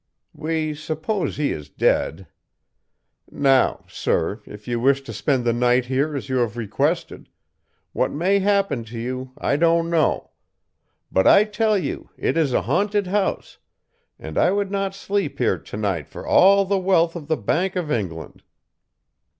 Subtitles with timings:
[0.33, 2.25] We suppose he is dead.
[3.29, 7.29] Now, Sir, if you wish to spend the night here as you have requested,
[7.93, 10.31] what may happen to you I don't know;
[11.11, 13.59] but I tell you it is a haunted house,
[14.17, 17.75] and I would not sleep here to night for all the wealth of the Bank
[17.75, 18.41] of England!'